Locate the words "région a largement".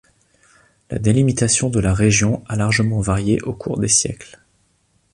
1.93-3.01